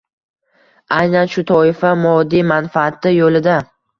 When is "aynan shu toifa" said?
0.99-1.91